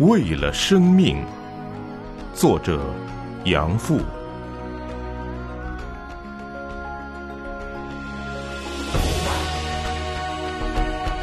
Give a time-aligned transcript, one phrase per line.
[0.00, 1.22] 为了生命。
[2.32, 2.80] 作者：
[3.44, 4.00] 杨富。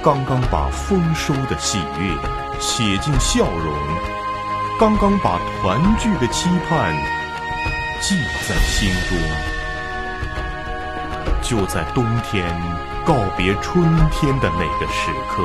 [0.03, 3.73] 刚刚把丰收的喜悦写进笑容，
[4.79, 6.93] 刚刚把团聚的期盼
[7.99, 8.15] 记
[8.47, 9.17] 在心中，
[11.41, 12.47] 就在冬天
[13.03, 15.43] 告别春天的那个时刻，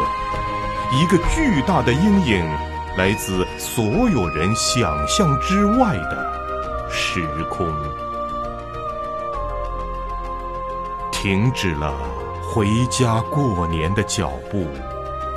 [0.94, 2.44] 一个巨大的阴影
[2.96, 7.66] 来自所有人想象之外的时空，
[11.10, 11.94] 停止了。
[12.54, 14.66] 回家过年的脚步，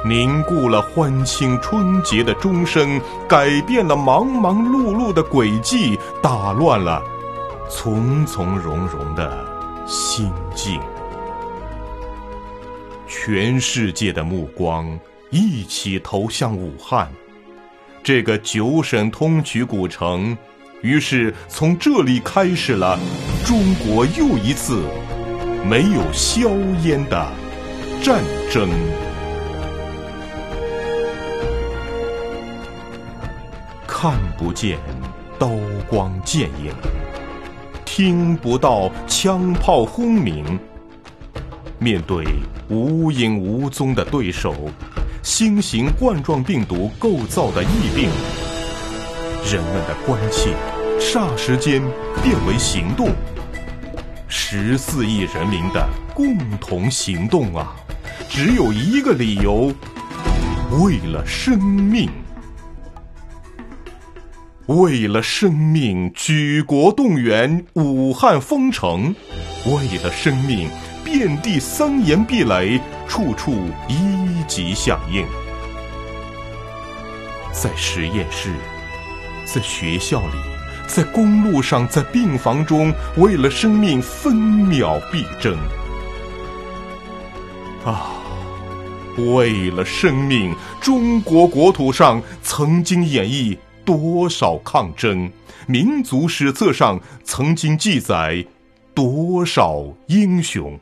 [0.03, 7.01] 凝固了欢庆春节的钟声，改变了忙忙碌碌的轨迹，打乱了
[7.69, 9.47] 从从容容的
[9.87, 10.77] 心境。
[13.07, 14.99] 全世界的目光
[15.29, 17.09] 一起投向武汉，
[18.05, 20.37] 这个九省通衢古城，
[20.81, 22.99] 于是从这里开始了
[23.43, 24.83] 中国又一次。
[25.67, 26.51] 没有硝
[26.83, 27.33] 烟的
[28.03, 28.69] 战争，
[33.87, 34.77] 看不见
[35.39, 35.49] 刀
[35.89, 36.71] 光剑影，
[37.85, 40.59] 听不到枪炮轰鸣。
[41.79, 42.23] 面对
[42.69, 44.53] 无影无踪的对手，
[45.25, 48.11] 新型冠状病毒构造的疫病，
[49.51, 50.53] 人们的关切
[50.99, 51.81] 霎时间
[52.23, 53.09] 变为行动。
[54.27, 57.75] 十四亿人民的共同行动啊，
[58.29, 59.73] 只有一个理由：
[60.79, 62.07] 为了生命，
[64.67, 69.11] 为了生命，举国动员，武汉封城；
[69.65, 70.69] 为了生命，
[71.17, 72.77] 遍地森严壁垒，
[73.07, 75.25] 处处一级响应。
[77.53, 78.51] 在实验室，
[79.45, 80.33] 在学校里。
[80.85, 85.57] 在公路上，在病房中，为了生命分秒必争。
[87.85, 88.11] 啊，
[89.15, 95.31] 为了生命，中国国土上曾经演绎多少抗争，
[95.65, 98.45] 民族史册上曾经记载
[98.93, 100.77] 多少英雄。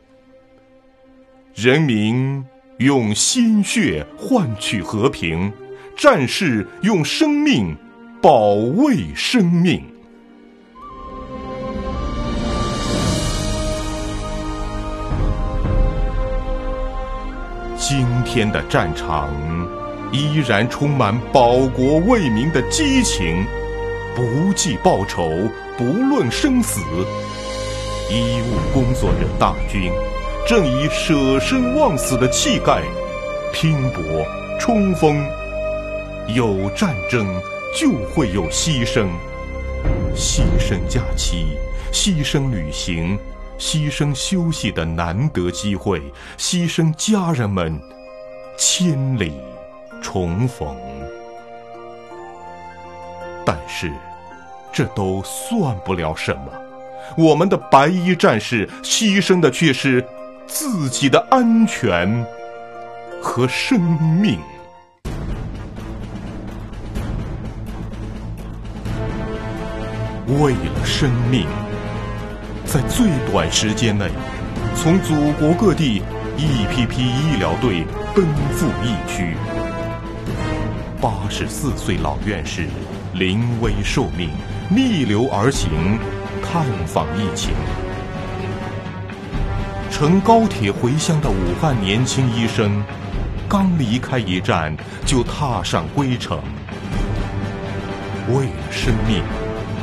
[1.56, 2.44] 人民
[2.78, 5.53] 用鲜血换取和平，
[5.96, 7.78] 战士用生命
[8.19, 9.84] 保卫生命。
[17.78, 19.30] 今天的战场
[20.12, 23.46] 依然充满保国为民的激情，
[24.16, 25.30] 不计报酬，
[25.78, 26.81] 不论生死。
[28.09, 29.92] 医务工作者大军
[30.46, 32.81] 正以舍生忘死的气概
[33.54, 34.04] 拼搏
[34.59, 35.26] 冲锋。
[36.36, 37.26] 有战争
[37.78, 39.08] 就会有牺牲，
[40.14, 41.58] 牺牲假期，
[41.92, 43.18] 牺牲旅行。
[43.59, 46.02] 牺牲休息的难得机会，
[46.38, 47.80] 牺牲家人们
[48.58, 49.31] 千里
[50.02, 50.75] 重逢。
[53.46, 53.94] 但是，
[54.74, 56.52] 这都算不了什么。
[57.16, 60.04] 我们的白衣战士牺牲的却是
[60.48, 62.26] 自己的安全
[63.22, 63.80] 和生
[64.20, 64.40] 命。
[70.28, 71.46] 为了生命。
[72.66, 74.09] 在最短时间内，
[74.76, 76.02] 从祖国各地
[76.36, 79.36] 一批批医疗队奔赴疫区。
[81.00, 82.66] 八十四岁老院士
[83.14, 84.31] 临危受命，
[84.72, 85.70] 逆流而行，
[86.42, 87.54] 探访疫情。
[89.96, 92.84] 乘高铁回乡的武汉年轻医生，
[93.48, 96.40] 刚离开一站，就踏上归程。
[98.30, 99.22] 为了生命，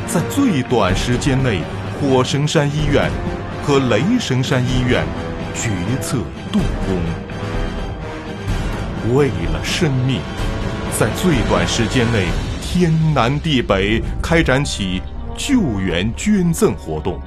[0.08, 1.60] 在最短时间内。
[2.00, 3.10] 火神山医院
[3.62, 5.04] 和雷神山医院
[5.54, 6.16] 决策
[6.50, 6.98] 动工，
[9.14, 10.22] 为了生命，
[10.98, 12.26] 在最短时间内
[12.62, 15.02] 天南地北开展起
[15.36, 17.20] 救援捐赠活动。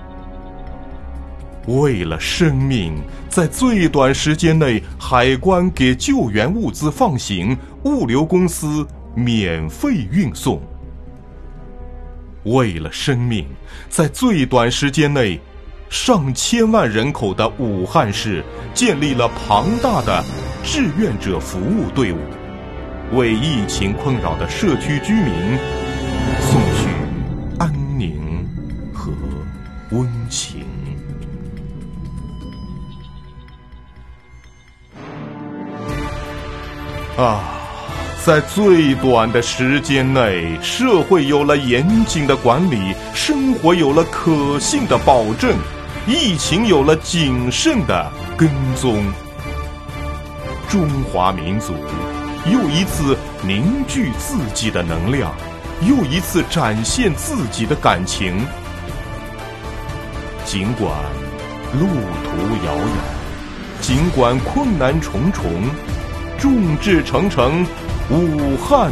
[1.68, 10.62] 为了生命，在最短时间内海关给救援物资放行，物流公司免费运送。
[12.44, 13.48] 为了生命，
[13.88, 15.40] 在最短时间内，
[15.90, 18.44] 上千万人口的武汉市
[18.74, 20.22] 建立了庞大的
[20.66, 22.18] 志愿者服务队伍，
[23.14, 25.58] 为疫情困扰的社区居民
[26.42, 26.90] 送去
[27.58, 28.46] 安宁
[28.94, 29.14] 和
[29.92, 30.66] 温情。
[37.16, 37.44] 啊，
[38.26, 45.56] 在最短的时间内，社会有了严谨的管理，生活有了可信的保证，
[46.08, 49.06] 疫情有了谨慎的跟踪。
[50.68, 51.76] 中华民族
[52.52, 55.32] 又一次凝聚自己的能量，
[55.88, 58.44] 又一次展现自己的感情。
[60.46, 60.92] 尽管
[61.80, 61.86] 路
[62.24, 62.88] 途遥远，
[63.82, 65.44] 尽管困难重重，
[66.44, 67.66] 众志成城。
[68.10, 68.92] 武汉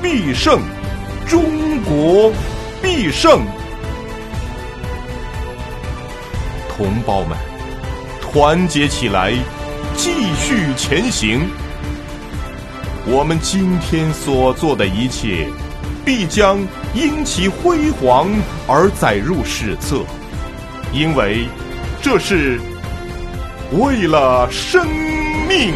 [0.00, 0.58] 必胜，
[1.26, 1.42] 中
[1.82, 2.32] 国
[2.82, 3.42] 必胜！
[6.74, 7.36] 同胞们，
[8.22, 9.34] 团结起来，
[9.94, 11.46] 继续前行。
[13.04, 15.46] 我们今天所做的一切，
[16.06, 16.58] 必将
[16.94, 18.30] 因其辉煌
[18.66, 19.98] 而载入史册，
[20.90, 21.46] 因为
[22.00, 22.58] 这是
[23.72, 24.86] 为了生
[25.46, 25.74] 命。